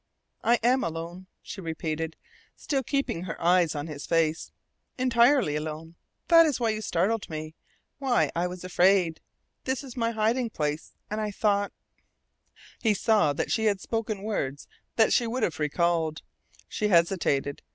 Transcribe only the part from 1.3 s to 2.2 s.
she repeated,